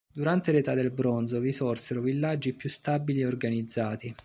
[0.11, 4.15] Durante l'età del bronzo, vi sorsero villaggi più stabili e organizzati.